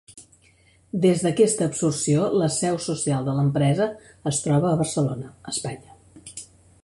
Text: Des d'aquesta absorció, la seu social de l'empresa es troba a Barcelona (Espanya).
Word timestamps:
Des 1.01 1.19
d'aquesta 1.25 1.67
absorció, 1.71 2.23
la 2.43 2.47
seu 2.55 2.79
social 2.87 3.27
de 3.29 3.35
l'empresa 3.41 3.87
es 4.33 4.41
troba 4.47 4.71
a 4.71 4.79
Barcelona 4.83 5.29
(Espanya). 5.53 6.01